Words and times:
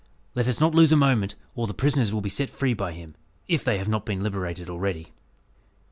Let 0.33 0.47
us 0.47 0.59
not 0.59 0.73
lose 0.73 0.91
a 0.91 0.95
moment, 0.97 1.35
or 1.53 1.67
the 1.67 1.75
prisoners 1.75 2.11
will 2.11 2.21
be 2.21 2.27
set 2.31 2.49
free 2.49 2.73
by 2.73 2.93
him, 2.93 3.13
if 3.47 3.63
they 3.63 3.77
have 3.77 3.87
not 3.87 4.03
been 4.03 4.23
liberated 4.23 4.67
already." 4.67 5.11